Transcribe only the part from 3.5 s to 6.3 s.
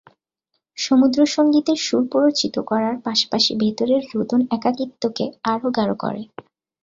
ভেতরের রোদন একাকীত্বকে আরও গাঢ় করে।